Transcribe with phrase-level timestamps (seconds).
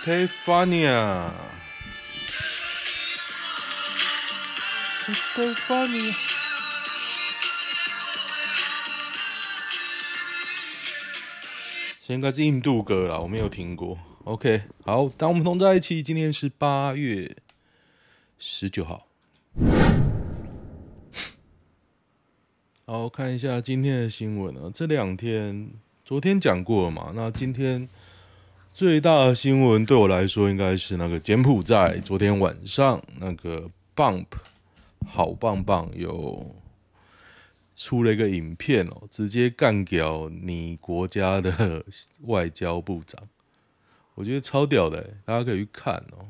[0.00, 1.32] Stefania。
[5.08, 6.14] Stefania。
[12.06, 13.98] 这应该是印度歌啦，我没有听过。
[14.24, 16.02] OK，好，当我们同在一起。
[16.02, 17.36] 今天是八月
[18.38, 19.08] 十九号。
[22.86, 24.70] 好，看一下今天的新闻啊。
[24.72, 25.72] 这两天，
[26.04, 27.12] 昨天讲过了嘛？
[27.14, 27.86] 那今天
[28.78, 34.26] 最大的新闻对我来说，应该是那个柬埔寨昨天晚上那个 Bump
[35.04, 36.54] 好棒棒有
[37.74, 41.84] 出了一个影片哦，直接干掉你国家的
[42.20, 43.20] 外交部长，
[44.14, 46.28] 我觉得超屌的，大家可以去看哦。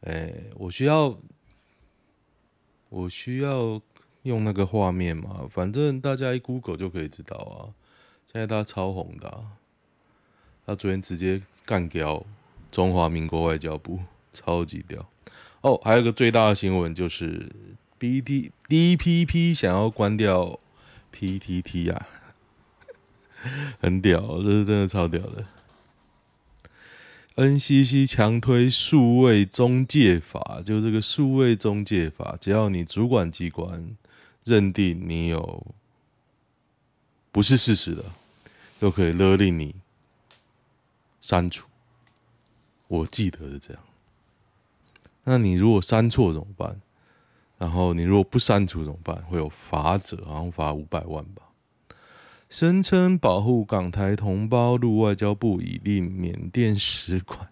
[0.00, 1.16] 哎，我需要，
[2.88, 3.80] 我需要。
[4.24, 7.70] 用那个画面嘛，反正大家一 Google 就可以知道啊。
[8.30, 9.42] 现在他超红的，
[10.68, 12.22] 他昨天直接干掉
[12.70, 15.08] 中华民国外交部，超级屌。
[15.62, 17.50] 哦，还有个最大的新闻就是
[17.96, 20.60] B T D P P 想要关掉
[21.10, 22.06] P T T 啊，
[23.80, 25.46] 很屌，这是真的超屌的。
[27.36, 33.96] N C C 强推数位中介法，就这个数位中介法，只要你主管机关。
[34.44, 35.66] 认定你有
[37.32, 38.04] 不是事实的，
[38.80, 39.74] 就可以勒令你
[41.20, 41.66] 删除。
[42.86, 43.82] 我记得是这样。
[45.24, 46.80] 那你如果删错怎么办？
[47.58, 49.20] 然后你如果不删除怎么办？
[49.24, 51.42] 会有罚则，好像罚五百万吧。
[52.48, 57.48] 声称保护港台同胞入外交部，已令缅甸使馆。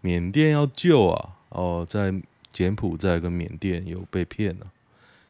[0.00, 1.36] 缅甸要救啊！
[1.50, 2.12] 哦，在
[2.50, 4.72] 柬埔寨跟缅甸有被骗了。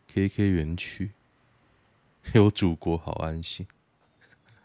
[0.08, 1.10] KK 园区
[2.34, 3.66] 有祖国好安心，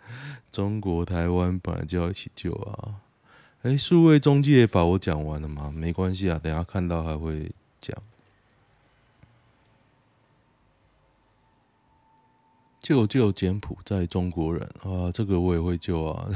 [0.52, 3.02] 中国台湾本来就要一起救啊！
[3.64, 5.72] 哎，数位中介法我讲完了吗？
[5.72, 7.96] 没关系啊，等下看到还会讲。
[12.80, 15.12] 救救柬埔寨中国人啊！
[15.12, 16.30] 这个我也会救啊！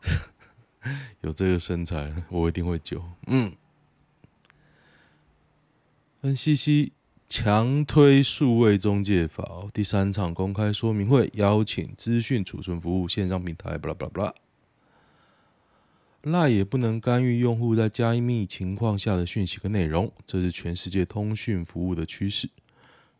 [1.22, 3.02] 有这个身材，我一定会救。
[3.26, 3.56] 嗯
[6.22, 6.92] ，NCC。
[7.36, 14.34] 强推数位中介法，第三场公开说明会邀请资讯储存服务线上平台，巴拉巴拉巴拉。
[16.22, 22.48] 赖也不能干预用户在加密情况下的讯息和内容，这是全世界通讯服务的趋势。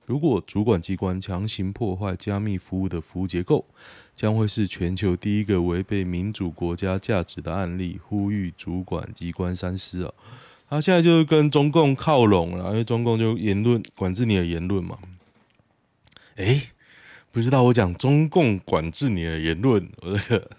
[0.06, 3.66] 如果主管机关强行破坏加密服务的服务结构，
[4.14, 7.98] 将会是全球第一个违背民主国家价值的案例。
[8.00, 10.14] 呼吁主管机关三思啊！
[10.68, 14.98] 他现在就是跟中共靠拢了，因为中共就言论管制你的言论嘛。
[16.36, 16.70] 哎，
[17.30, 20.50] 不知道我讲中共管制你的言论，我这个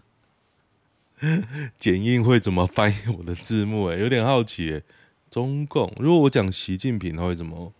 [1.77, 3.87] 剪映会怎么翻译我的字幕？
[3.89, 4.81] 哎，有点好奇。
[5.29, 7.73] 中共如果我讲习近平，他会怎么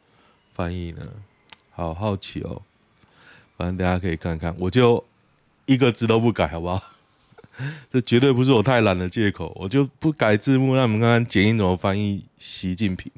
[0.53, 1.07] 翻译呢？
[1.71, 2.63] 好好奇哦。
[3.55, 5.05] 反正大家可以看看，我就
[5.65, 6.83] 一个字都不改，好不好？
[7.89, 13.11] 这绝对不是我太懒的借口，我就不改字幕，让你们看看剪映怎么翻译习近平。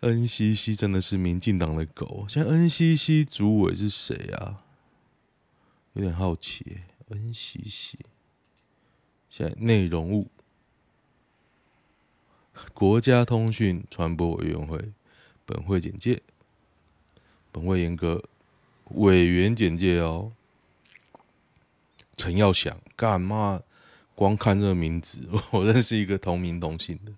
[0.00, 4.62] NCC 真的是民进党的狗，现在 NCC 主委是谁啊？
[5.94, 6.78] 有点好奇。
[7.10, 7.94] NCC
[9.30, 10.28] 现在内容物，
[12.74, 14.92] 国家通讯传播委员会
[15.46, 16.22] 本会简介，
[17.50, 18.22] 本会严格
[18.90, 20.32] 委员简介哦。
[22.18, 23.62] 陈耀祥，干嘛？
[24.14, 27.12] 光看这个名字， 我认识一个同名同姓的。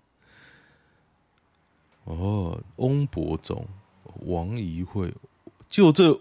[2.05, 3.67] 哦，翁博中、
[4.27, 5.15] 王仪慧，
[5.67, 6.21] 就这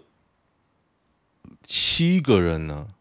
[1.62, 2.94] 七个人呢、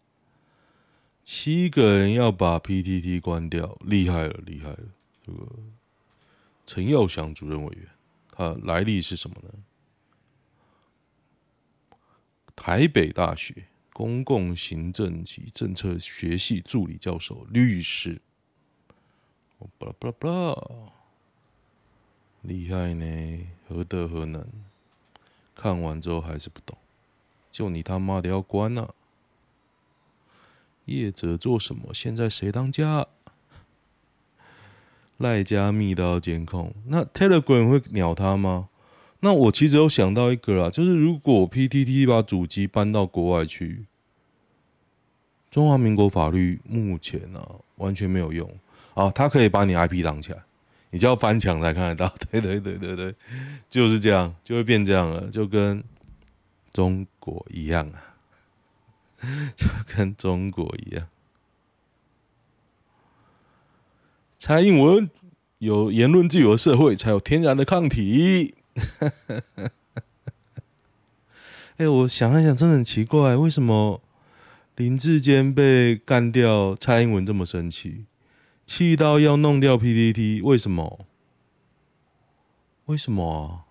[1.24, 4.80] 七个人要把 PTT 关掉，厉害了，厉害了！
[5.26, 5.48] 这个
[6.66, 7.88] 陈耀祥主任委员，
[8.36, 9.50] 他来历是什么呢？
[12.58, 13.69] 台北大学。
[14.00, 18.22] 公共行政及政策学系助理教授、律师，
[19.78, 20.56] 巴拉巴拉巴拉，
[22.44, 24.48] 厉害呢，何德何能？
[25.54, 26.78] 看完之后还是不懂，
[27.51, 28.94] 就你他妈的要关了、啊？
[30.86, 31.94] 业者做什么？
[31.94, 33.06] 现在谁当家？
[35.18, 38.69] 赖加密都要监控，那 Telegram 会鸟他吗？
[39.19, 43.88] 那我其实有想到一个啦，就是如果 PTT 把主机搬到国外去，
[45.51, 47.42] 中华民国法律目前呢、
[47.78, 48.50] 完全没有用
[48.94, 50.44] 啊，他可以把你 IP 挡起来，
[50.92, 52.13] 你就要翻墙才看得到。
[52.31, 53.16] 对对对对对，
[53.69, 55.84] 就是这样，就会变这样了，就跟
[56.72, 58.06] 中国一样啊。
[59.57, 61.07] 就跟中国一样。
[64.38, 65.10] 蔡英文
[65.57, 68.56] 有言论自由的社会，才有天然的抗体。
[71.75, 74.02] 哎，我想一想，真的很奇怪，为什么
[74.80, 78.06] 林志坚被干掉，蔡英文这么生气，
[78.66, 80.42] 气到要弄掉 PTT？
[80.42, 81.06] 为什么？
[82.86, 83.68] 为什么啊？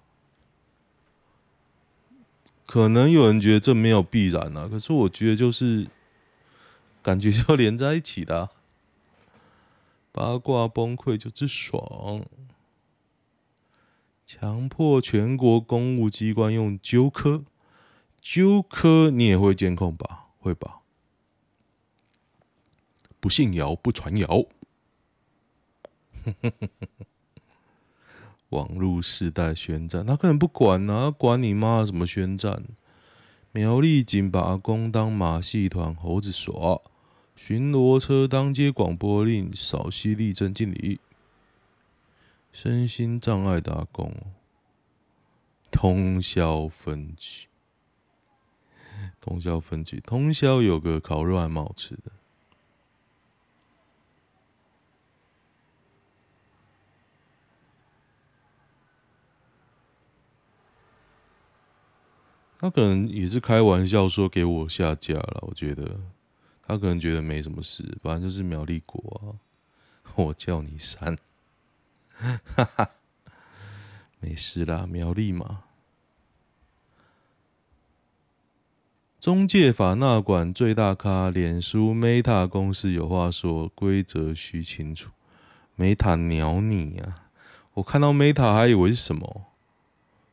[2.66, 5.88] 可能有人觉得这没有必然啊，可是我觉得就是
[7.02, 8.50] 感觉就连在一起的。
[10.12, 12.26] 八卦崩溃就是爽，
[14.26, 17.46] 强迫全国公务机关用纠科，
[18.20, 20.26] 纠科你也会监控吧？
[20.38, 20.77] 会吧？
[23.20, 24.44] 不信谣，不传谣。
[28.50, 32.64] 网络世代宣战，他可能不管呢、管你妈什么宣战？
[33.52, 36.80] 苗栗警把阿公当马戏团猴子耍。
[37.34, 41.00] 巡逻车当街广播令，扫溪立正敬礼。
[42.52, 44.12] 身心障碍打工，
[45.70, 47.46] 通宵分局，
[49.20, 52.10] 通宵分局，通宵有个烤肉还蛮好吃的。
[62.58, 65.98] 他可能也是开玩笑说给我下架了，我觉得。
[66.70, 69.40] 他可能觉得没什么事，反正就是苗栗国啊，
[70.16, 71.16] 我叫你删，
[72.14, 72.90] 哈哈，
[74.20, 75.62] 没事啦，苗栗嘛。
[79.18, 85.10] 中介法纳管最大咖，脸书 Meta 公司有话说，规则须清楚。
[85.78, 87.30] Meta 鸟你啊！
[87.74, 89.46] 我看到 Meta 还以为是什么？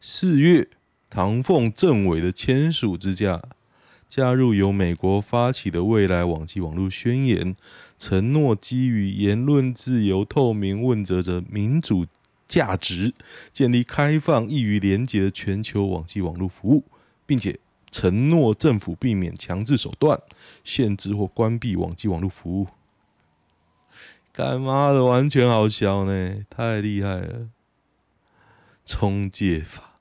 [0.01, 0.67] 四月，
[1.09, 3.41] 唐凤政委的签署之下。
[4.07, 7.55] 加入由美国发起的未来网际网络宣言，
[7.97, 12.05] 承诺基于言论自由、透明、问责者民主
[12.47, 13.15] 价值，
[13.51, 16.83] 建立开放、易于连接的全球网际网络服务，
[17.25, 17.59] 并且
[17.89, 20.21] 承诺政府避免强制手段
[20.63, 22.67] 限制或关闭网际网络服务。
[24.31, 27.49] 干妈的，完全好笑呢，太厉害了！
[28.85, 29.94] 中介法，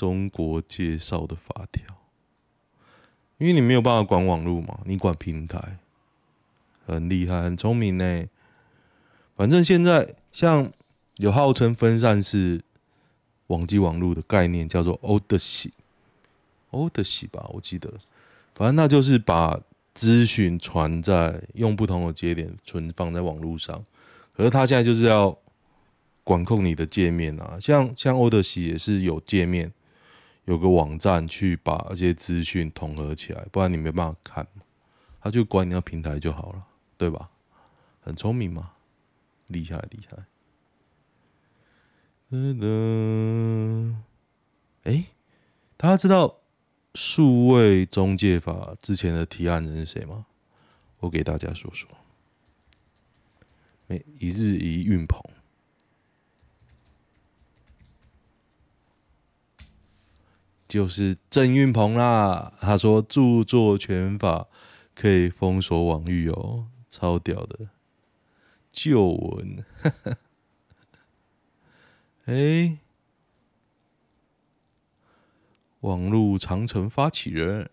[0.00, 1.84] 中国介绍的法条。
[3.36, 5.76] 因为你没有办法管网络嘛，你管平台，
[6.86, 8.24] 很厉害，很聪明呢。
[9.36, 10.72] 反正现在像
[11.16, 12.62] 有号称分散式
[13.48, 17.92] 网际网络的概念，叫做 Odysee，Odysee 吧，我记得。
[18.54, 19.60] 反正那就是把
[19.92, 23.84] 资讯传在用不同的节点存放在网络上，
[24.34, 25.36] 可是他现在就是要
[26.24, 29.70] 管控你的界面啊，像像 OTC 也是有界面。
[30.50, 34.44] 有个网站去把这些资讯统合起来，不然你没办法看。
[35.20, 36.66] 他就管你那平台就好了，
[36.98, 37.30] 对吧？
[38.00, 38.72] 很聪明嘛，
[39.46, 40.24] 厉害厉害。
[42.32, 43.94] 噔噔，
[44.82, 45.04] 哎，
[45.76, 46.40] 大家知道
[46.96, 50.26] 数位中介法之前的提案人是谁吗？
[50.98, 51.88] 我给大家说说。
[53.86, 55.22] 哎，一日一运鹏。
[60.70, 64.46] 就是郑运鹏啦，他说著作权法
[64.94, 67.70] 可以封锁网域哦，超屌的
[68.70, 69.64] 旧闻。
[72.26, 72.78] 哎、欸，
[75.80, 77.68] 网络长城发起人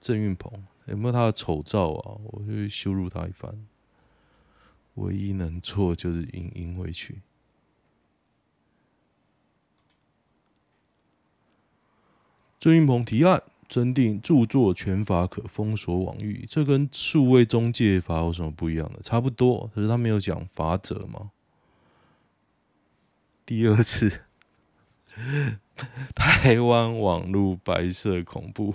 [0.00, 2.16] 郑运鹏有没有他的丑照啊？
[2.24, 3.66] 我去羞辱他一番。
[4.94, 7.20] 唯一能做就是影印回去。
[12.60, 19.00] 郑运鹏提案增订著作权法可封锁网域，这跟数位中介法有什么不一样的？
[19.02, 21.30] 差不多，可是他没有讲法则吗？
[23.46, 24.22] 第二次，
[26.14, 28.74] 台湾网络白色恐怖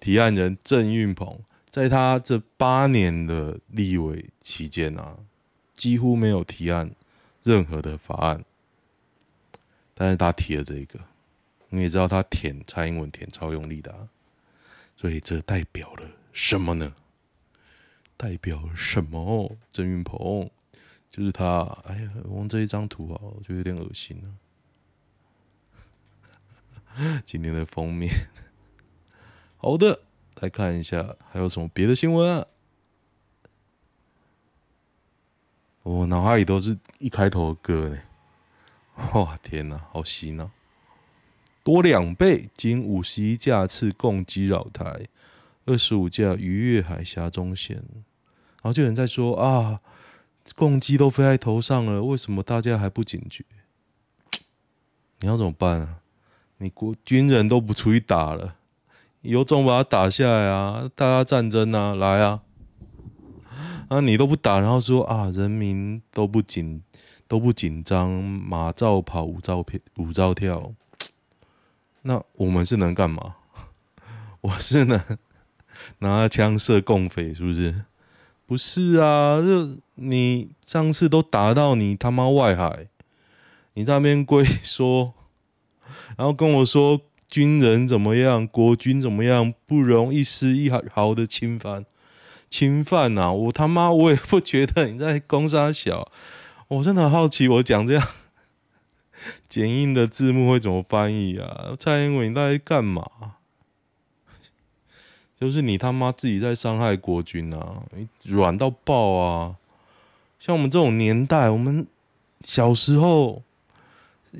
[0.00, 1.40] 提案人郑运鹏，
[1.70, 5.18] 在他这八年的立委期间啊，
[5.72, 6.90] 几乎没有提案
[7.42, 8.44] 任何的法案，
[9.94, 10.98] 但是他提了这个。
[11.76, 14.08] 你也知道他舔蔡英文舔超用力的，
[14.96, 16.94] 所以这代表了什么呢？
[18.16, 19.58] 代表什么？
[19.70, 20.50] 郑云鹏
[21.10, 21.60] 就是他。
[21.84, 24.20] 哎呀，我用这一张图啊，我觉得有点恶心
[26.96, 28.10] 了， 今天的封面，
[29.58, 30.00] 好的，
[30.40, 32.46] 来看一下还有什么别的新闻啊？
[35.82, 37.98] 我脑海里都是一开头的歌呢。
[39.12, 40.50] 哇，天哪，好洗脑！
[41.66, 45.02] 多两倍，经五十一架次共击扰台，
[45.64, 47.78] 二十五架逾越海峡中线。
[47.78, 49.80] 然后就有人在说啊，
[50.54, 53.44] 共击都飞在头上了，为什么大家还不警觉？
[55.18, 55.98] 你要怎么办啊？
[56.58, 58.54] 你国军人都不出去打了，
[59.22, 60.88] 有种把他打下来啊！
[60.94, 62.42] 大家战争啊，来啊！
[63.88, 66.80] 啊，你都不打，然后说啊，人民都不紧
[67.26, 70.72] 都不紧张，马照跑，舞照跳，舞照跳。
[72.06, 73.34] 那我们是能干嘛？
[74.40, 75.00] 我是能
[75.98, 77.82] 拿枪射共匪，是不是？
[78.46, 82.86] 不是啊，就你上次都打到你他妈外海，
[83.74, 85.14] 你在那边龟说，
[86.16, 91.84] 然后跟我说军人怎么样，国军怎么样，不容一丝一毫的侵犯。
[92.48, 93.32] 侵犯呐、啊！
[93.32, 96.08] 我他妈我也不觉得你在攻杀小，
[96.68, 98.08] 我真的好奇，我讲这样
[99.48, 101.74] 简音的字幕会怎么翻译啊？
[101.78, 103.04] 蔡英文你在干嘛？
[105.38, 107.82] 就是你他妈自己在伤害国军啊！
[108.22, 109.56] 软到爆啊！
[110.38, 111.86] 像我们这种年代，我们
[112.40, 113.42] 小时候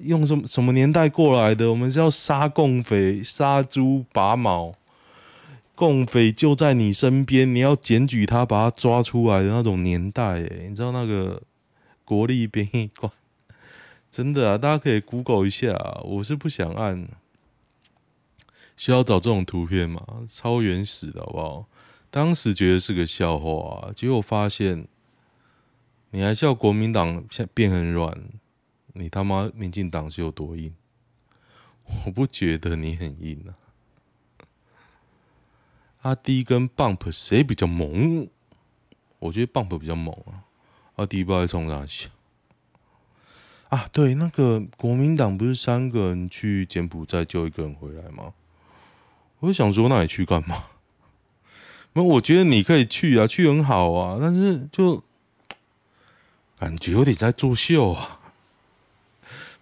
[0.03, 1.71] 用什么什么年代过来的？
[1.71, 4.75] 我们是要杀共匪、杀猪拔毛。
[5.75, 11.43] 共匪就在你身边，你要检举他，把他抓出来的那种年代，诶，你知道那个
[12.03, 13.13] 国立编译馆，
[14.17, 16.01] 真的啊，大家可以 Google 一下啊。
[16.03, 17.07] 我是不想按，
[18.75, 20.25] 需要找这种图片吗？
[20.27, 21.69] 超原始的好不好？
[22.11, 24.89] 当时觉得是个笑话，结果发现
[26.13, 28.19] 你还笑国民党变很软，
[28.95, 30.75] 你他妈民进党是有多硬？
[32.07, 33.53] 我不觉得你很硬啊。
[36.01, 38.31] 阿迪跟 Bump 谁比较猛？
[39.19, 40.49] 我觉得 Bump 比较猛啊。
[40.95, 42.09] 阿迪不知道冲啥笑
[43.69, 43.89] 啊？
[43.93, 48.33] 对，那个国民党不是三个人去柬埔寨救一个人回来吗？
[49.41, 50.57] 我就想说，那你去干嘛？
[51.93, 55.03] 那我觉得你可以去啊，去很好啊，但是就
[56.59, 58.21] 感觉有点在作秀啊。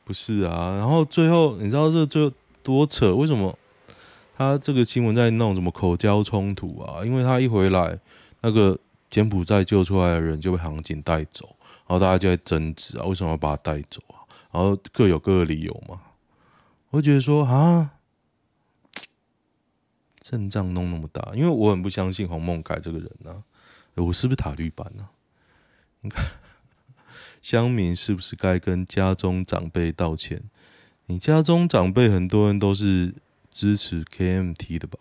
[0.04, 2.30] 不是啊，然后最后你知道这就
[2.62, 3.14] 多扯？
[3.14, 3.58] 为什么？
[4.37, 7.04] 他这个新闻在弄什么口交冲突啊？
[7.04, 7.99] 因为他一回来，
[8.40, 8.76] 那个
[9.08, 11.54] 柬埔寨救出来的人就被航警带走，
[11.87, 14.25] 然后大家就在争执啊，为什么要把他带走啊？
[14.50, 16.00] 然后各有各的理由嘛。
[16.91, 17.99] 我就觉得说啊，
[20.21, 23.45] 阵仗弄那么大，因为我很不相信黄梦凯这个人啊，
[23.95, 25.11] 我是不是塔绿班啊？
[26.00, 26.25] 你看，
[27.43, 30.45] 乡民是不是该跟家中长辈道歉？
[31.07, 33.14] 你家中长辈很多人都是。
[33.57, 34.99] 支持 KMT 的吧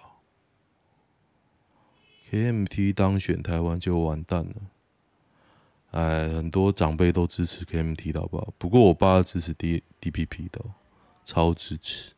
[2.30, 4.54] ，KMT 当选台湾就完蛋了。
[5.94, 8.52] 哎，很多长辈都支持 KMT 的好不好？
[8.58, 10.60] 不过我爸支持 D DPP 的，
[11.24, 12.14] 超支持。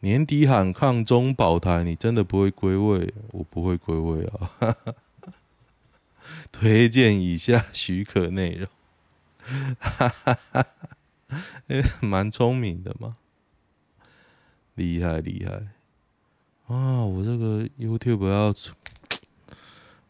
[0.00, 3.12] 年底喊抗中保台，你真的不会归位？
[3.32, 4.76] 我不会归位啊。
[6.50, 8.68] 推荐以下许可内容，
[9.78, 10.66] 哈哈哈，
[11.68, 13.18] 哎，蛮聪明的嘛。
[14.74, 15.68] 厉害厉害
[16.74, 17.04] 啊！
[17.04, 18.54] 我这个 YouTube 要，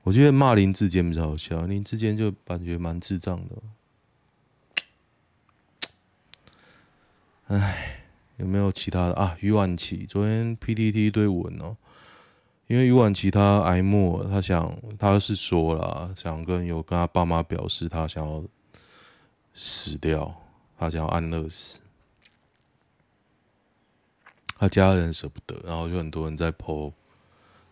[0.06, 3.56] 我觉得骂林志坚比较好笑，林志坚就感觉蛮智障的。
[7.48, 8.04] 哎，
[8.36, 9.36] 有没有其他的啊？
[9.40, 11.76] 余婉琪昨天 PTT 一堆文哦，
[12.68, 18.44] 因为余婉琪他癌末，他想他是说了，想跟有跟他爸妈表示，他想要
[19.54, 20.40] 死掉，
[20.78, 21.80] 他想要安乐死。
[24.56, 26.92] 他家人舍不得，然后就很多人在 po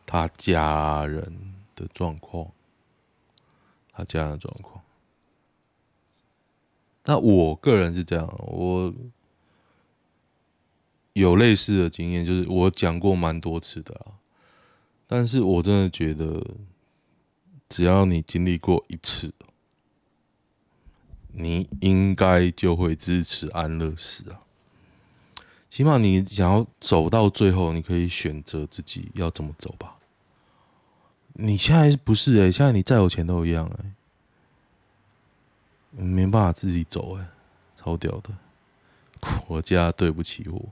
[0.05, 2.51] 他家人的状况，
[3.93, 4.83] 他家人的状况。
[7.05, 8.93] 那我个人是这样，我
[11.13, 14.13] 有类似的经验，就是我讲过蛮多次的啦。
[15.07, 16.43] 但是我真的觉得，
[17.69, 19.33] 只要你经历过一次，
[21.33, 24.41] 你应该就会支持安乐死啊。
[25.69, 29.94] 起码你想要走到最后，你可以选择自己要怎么走吧。
[31.35, 33.93] 你现在不是诶、欸，现在你再有钱都一样诶、
[35.99, 37.25] 欸，没办法自己走诶、
[37.75, 38.31] 超屌的，
[39.47, 40.69] 国家对不起我。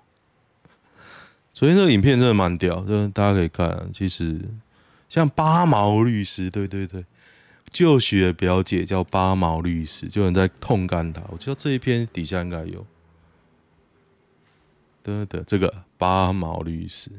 [1.52, 3.90] 昨天这个影片真的蛮屌，就是大家可以看。
[3.92, 4.40] 其实
[5.08, 7.04] 像八毛律师，对对对，
[7.68, 11.22] 就学表姐叫八毛律师，就有人在痛干他。
[11.28, 12.86] 我知道这一篇底下应该有。
[15.02, 17.10] 的的，这个八毛律师，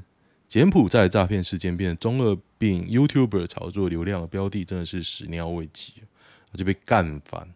[0.53, 5.93] 柬埔寨诈骗事件变中二病 YouTuber 炒作流量的标的，真的是始料未及，
[6.51, 7.51] 他就被干翻。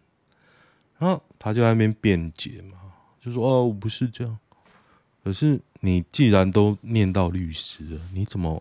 [0.98, 2.76] 然后他就在那边辩解嘛，
[3.24, 4.36] 就说：“哦，我不是这样，
[5.22, 8.60] 可是你既然都念到律师了，你怎么？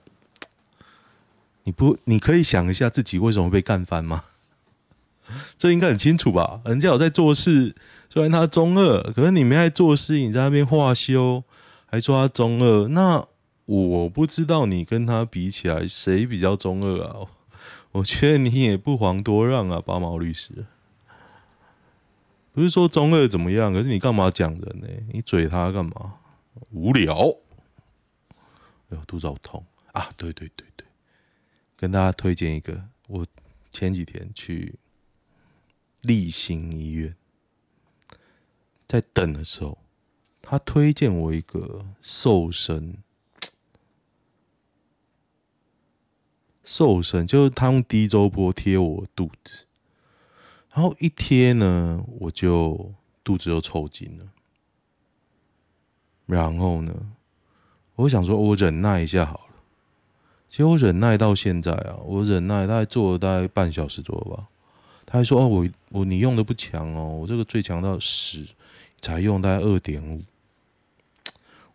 [1.64, 4.24] 你不，你可以想一下自己为什么被干翻吗？
[5.58, 6.62] 这应该很清楚吧？
[6.66, 7.74] 人家有在做事，
[8.08, 11.44] 虽然他中二，可是你没在做事，你在那边画修，
[11.88, 13.28] 还说他中二，那
[13.68, 17.28] 我不知道你跟他比起来谁比较中二啊？
[17.94, 20.66] 我觉得你也不遑多让啊，八毛律师。
[22.54, 24.88] 不是说中二怎么样，可是你干嘛讲人呢？
[25.14, 26.16] 你嘴他干嘛？
[26.72, 27.38] 无聊。
[28.90, 30.10] 哎呦，肚子好痛啊！
[30.18, 30.88] 对对对对。
[31.76, 33.26] 跟大家推荐一个，我
[33.72, 34.76] 前几天去
[36.02, 37.16] 立新医院，
[38.88, 39.78] 在等的时候，
[40.42, 42.98] 他推荐我一个瘦身，
[46.68, 49.64] 瘦身就是他用低周波贴我肚子，
[50.74, 52.94] 然后一贴呢，我就
[53.24, 54.26] 肚子又抽筋了，
[56.26, 56.94] 然后呢，
[57.96, 59.56] 我想说我忍耐一下好了。
[60.50, 64.50] 其实我忍耐到现在啊，我忍耐大概做了大概半小时左右吧。
[65.06, 68.46] 他还说：“哦，我我你用的不强哦，我这个最强到十，
[69.00, 70.22] 才用大概二点五。”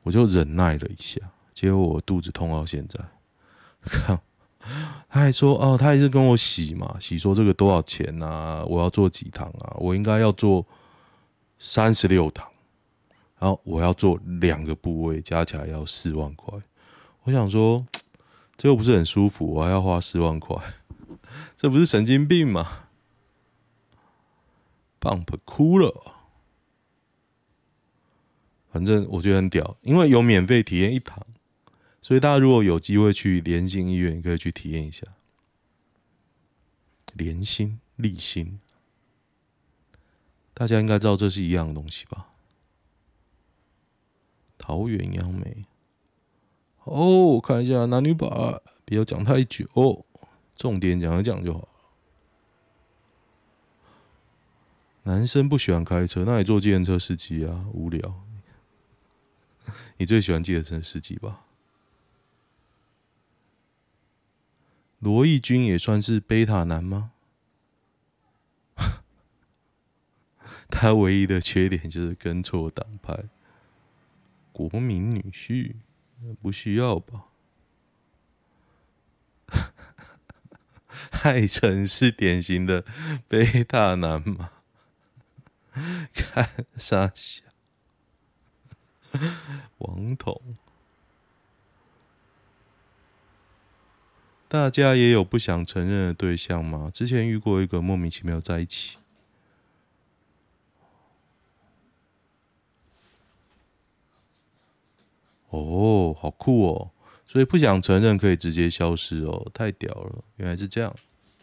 [0.05, 1.19] 我就忍耐了一下，
[1.55, 3.01] 结果我肚子痛到现在。
[3.81, 4.21] 看，
[5.09, 8.65] 他还说：“哦，他还是跟我洗嘛，洗说这个多少钱啊？
[8.67, 9.77] 我要做几堂啊？
[9.79, 10.67] 我应该要做
[11.59, 12.47] 三十六堂，
[13.39, 16.59] 然后我要做两个部位，加起来要四万块。”
[17.25, 17.87] 我想说。
[18.55, 20.57] 这又不是很舒服，我还要花四万块，
[21.57, 22.85] 这不是神经病吗
[25.01, 26.15] ？Bump 哭了，
[28.71, 31.27] 反正我觉得很屌，因为有免费体验一堂，
[32.03, 35.07] 所以大家如果有机会去联心医院，可以去体验一下。
[37.15, 38.59] 联心、立心，
[40.53, 42.29] 大家应该知道这是一样的东西吧？
[44.59, 45.65] 桃园杨梅。
[46.85, 48.29] 哦，看一下男女版，
[48.85, 50.05] 不要讲太久，
[50.57, 51.69] 重点讲一讲就好。
[55.05, 57.67] 男生不喜欢开车，那你做计程车司机啊？
[57.73, 58.25] 无聊。
[59.99, 61.45] 你最喜欢计程车司机吧？
[65.03, 67.11] 罗毅军也算是贝塔男吗？
[70.71, 73.25] 他唯一的缺点就是跟错党派，
[74.53, 75.75] 国民女婿。
[76.41, 77.25] 不需要吧？
[81.11, 82.85] 海城是典型的
[83.27, 84.51] 贝塔男吗？
[86.15, 87.43] 看啥小？
[89.79, 90.41] 王彤，
[94.53, 96.91] 大家也有不想承认的对象吗？
[96.93, 98.99] 之前遇过一个莫名其妙在一起。
[105.49, 106.91] 哦，好酷哦！
[107.27, 110.23] 所以不想承认可以直接消失哦，太屌了！
[110.37, 110.95] 原来是这样，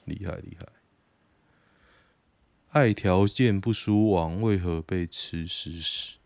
[0.06, 0.68] 厉害厉害。
[2.70, 6.18] 爱条件不输王，为何被吃屎屎？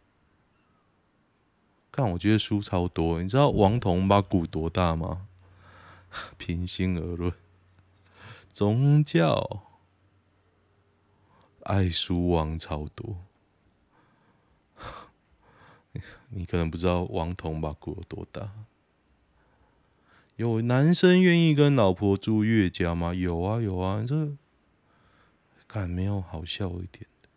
[1.90, 3.24] 看，我觉得输超多。
[3.24, 5.28] 你知道王彤把股多大吗？
[6.38, 7.34] 平心而论，
[8.52, 9.64] 宗教
[11.64, 13.18] 爱输王超多。
[16.30, 18.52] 你可能不知道王彤把骨有多大。
[20.36, 23.14] 有男生愿意跟老婆住岳家吗？
[23.14, 24.36] 有啊有啊，这
[25.68, 27.30] 看没有好笑一点的。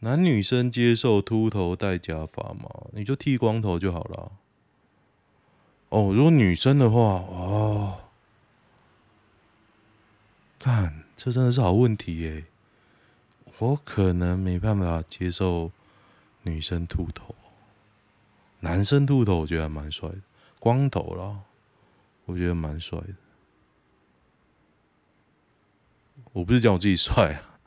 [0.00, 2.88] 男女生接受秃头戴假发吗？
[2.92, 4.32] 你就剃光头就好了。
[5.90, 8.00] 哦，如果女生的话，哦，
[10.58, 12.44] 看这真的是好问题耶。
[13.58, 15.72] 我可能没办法接受
[16.42, 17.34] 女生秃头，
[18.60, 20.20] 男生秃头我觉得还蛮帅的，
[20.60, 21.40] 光头啦，
[22.26, 23.14] 我觉得蛮帅的。
[26.32, 27.58] 我不是讲我自己帅啊，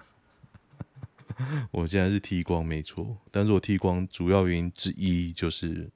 [1.71, 5.89] 我现在是剃光没错，但是我剃光主要原因之一就是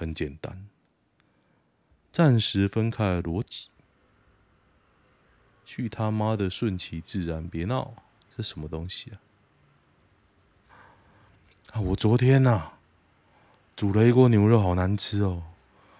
[0.00, 0.66] 很简单，
[2.10, 3.66] 暂时分开逻辑。
[5.66, 7.92] 去他妈的顺其自然，别闹！
[8.34, 9.20] 这什么东西啊？
[11.72, 12.78] 啊，我昨天呐、啊、
[13.76, 15.42] 煮了一锅牛肉，好难吃哦！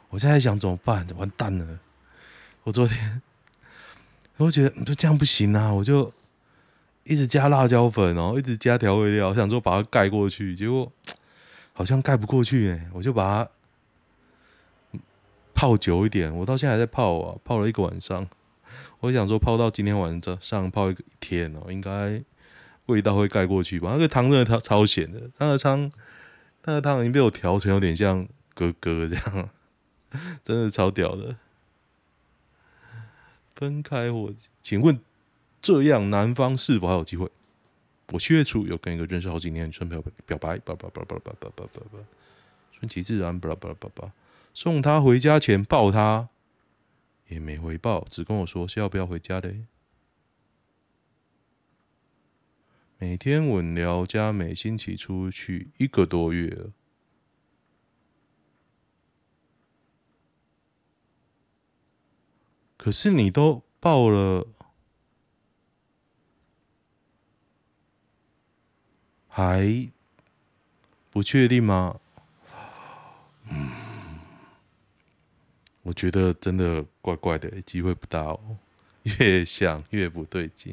[0.09, 1.07] 我现在想怎么办？
[1.19, 1.79] 完蛋了！
[2.65, 3.21] 我昨天
[4.39, 6.11] 我觉得就这样不行啊，我就
[7.05, 10.91] 一直加辣椒粉然后，一直加调味料，我想说把它盖过去，结果
[11.75, 13.51] 好像盖不过去哎，我就把它
[15.61, 18.27] 泡久一点，我到现在还在泡啊，泡了一个晚上。
[19.01, 22.25] 我想说泡到今天晚上，上泡一个一天哦，应该
[22.87, 23.91] 味道会盖过去吧？
[23.93, 25.93] 那个汤真的超超咸的，那个汤
[26.65, 29.51] 那个汤已经被我调成有点像哥哥这样，
[30.43, 31.37] 真的超屌的。
[33.55, 34.99] 分开或请问
[35.61, 37.31] 这样男方是否还有机会？
[38.13, 41.99] 我七月初有跟一个认识好几年的女生表表白，叭叭叭叭叭叭叭叭，
[42.73, 44.11] 顺其自然，叭叭叭叭，
[44.53, 46.29] 送她回家前抱她，
[47.29, 49.55] 也没回报，只跟我说是要不要回家的。
[52.99, 56.71] 每天稳聊加每星期出去一个多月，
[62.77, 64.47] 可是你都抱了。
[69.33, 69.91] 还
[71.09, 72.01] 不确定吗？
[73.49, 73.71] 嗯，
[75.91, 78.39] 我觉得真的怪怪的，机会不大哦。
[79.19, 80.73] 越想越不对劲。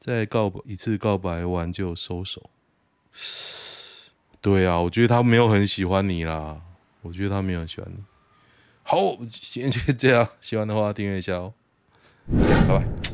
[0.00, 2.48] 再告一次告白完就收手。
[4.40, 6.62] 对啊，我觉得他没有很喜欢你啦。
[7.02, 8.02] 我觉得他没有很喜欢你。
[8.84, 10.26] 好，今天就这样。
[10.40, 11.52] 喜欢的话订阅一下哦。
[12.26, 13.07] 拜拜。